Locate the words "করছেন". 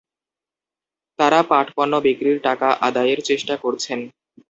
3.63-3.99